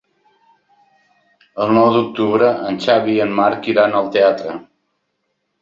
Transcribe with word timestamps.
El 1.65 1.73
nou 1.79 1.91
d'octubre 1.97 2.49
en 2.71 2.81
Xavi 2.87 3.15
i 3.17 3.21
en 3.27 3.39
Marc 3.41 3.71
iran 3.75 3.97
al 4.01 4.11
teatre. 4.17 4.57